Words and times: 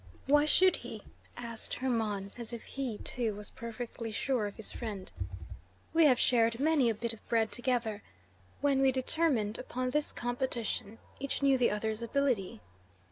"Why 0.25 0.45
should 0.45 0.77
he?" 0.77 1.03
asked 1.37 1.75
Hermon, 1.75 2.31
as 2.35 2.53
if 2.53 2.63
he, 2.63 2.97
too, 2.97 3.35
was 3.35 3.51
perfectly 3.51 4.11
sure 4.11 4.47
of 4.47 4.55
his 4.55 4.71
friend. 4.71 5.11
"We 5.93 6.05
have 6.05 6.17
shared 6.17 6.59
many 6.59 6.89
a 6.89 6.95
bit 6.95 7.13
of 7.13 7.29
bread 7.29 7.51
together. 7.51 8.01
When 8.61 8.81
we 8.81 8.91
determined 8.91 9.59
upon 9.59 9.91
this 9.91 10.11
competition 10.11 10.97
each 11.19 11.43
knew 11.43 11.55
the 11.55 11.69
other's 11.69 12.01
ability. 12.01 12.61